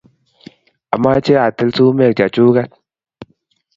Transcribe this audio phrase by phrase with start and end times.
[0.95, 2.71] Amche atil sumek chechuket